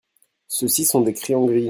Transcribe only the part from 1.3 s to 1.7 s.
gris.